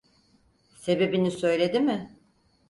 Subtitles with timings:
[0.75, 2.19] Sebebini söyledi mi?